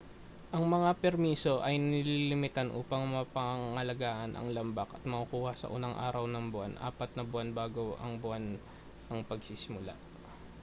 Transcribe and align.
ang 0.55 0.65
mga 0.75 0.91
permiso 1.03 1.53
ay 1.67 1.75
nililimitahan 1.79 2.73
upang 2.81 3.03
mapangalagaan 3.15 4.31
ang 4.35 4.47
lambak 4.57 4.89
at 4.97 5.03
makukuha 5.11 5.53
sa 5.57 5.69
unang 5.75 5.93
araw 6.07 6.25
ng 6.29 6.45
buwan 6.53 6.73
apat 6.89 7.09
na 7.13 7.21
buwan 7.31 7.49
bago 7.59 7.87
ang 8.03 8.13
buwan 8.23 8.45
ng 9.13 9.21
pagsisimula 9.31 9.93